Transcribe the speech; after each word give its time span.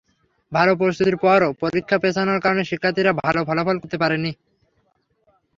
ভালো 0.51 0.71
প্রস্তুতির 0.75 1.17
পরও 1.23 1.49
পরীক্ষা 1.61 1.97
পেছানোর 2.03 2.39
কারণে 2.43 2.63
শিক্ষার্থীরা 2.63 3.11
ভালো 3.21 3.39
ফলাফল 3.47 3.75
করতে 3.79 3.97
পারেনি। 3.97 4.31